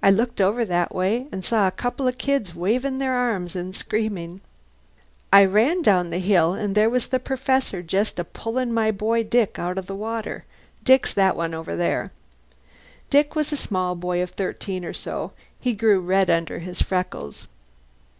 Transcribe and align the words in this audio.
I 0.00 0.12
looked 0.12 0.40
over 0.40 0.64
that 0.64 0.94
way 0.94 1.26
and 1.32 1.44
saw 1.44 1.66
a 1.66 1.72
couple 1.72 2.06
o' 2.06 2.12
kids 2.12 2.54
waving 2.54 2.98
their 3.00 3.14
arms 3.14 3.56
and 3.56 3.74
screamin'. 3.74 4.42
I 5.32 5.44
ran 5.44 5.82
down 5.82 6.10
the 6.10 6.20
hill 6.20 6.52
and 6.54 6.76
there 6.76 6.88
was 6.88 7.08
the 7.08 7.18
Perfessor 7.18 7.82
just 7.82 8.20
a 8.20 8.24
pullin' 8.24 8.72
my 8.72 8.92
boy 8.92 9.24
Dick 9.24 9.58
out 9.58 9.76
o' 9.76 9.80
the 9.80 9.96
water. 9.96 10.44
Dick's 10.84 11.12
this 11.12 11.34
one 11.34 11.52
over 11.52 11.76
here." 11.76 12.12
Dick, 13.10 13.34
a 13.34 13.42
small 13.42 13.96
boy 13.96 14.22
of 14.22 14.30
thirteen 14.30 14.84
or 14.84 14.92
so, 14.94 15.32
grew 15.76 15.98
red 15.98 16.30
under 16.30 16.60
his 16.60 16.80
freckles. 16.80 17.48